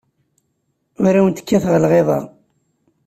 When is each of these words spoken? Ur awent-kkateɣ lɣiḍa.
Ur 1.05 1.13
awent-kkateɣ 1.19 1.75
lɣiḍa. 1.83 2.19